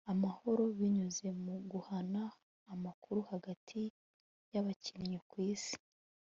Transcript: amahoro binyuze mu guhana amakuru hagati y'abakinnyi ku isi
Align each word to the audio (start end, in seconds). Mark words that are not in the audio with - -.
amahoro 0.13 0.63
binyuze 0.77 1.27
mu 1.43 1.53
guhana 1.71 2.23
amakuru 2.73 3.19
hagati 3.31 3.81
y'abakinnyi 4.53 5.17
ku 5.29 5.35
isi 5.53 5.75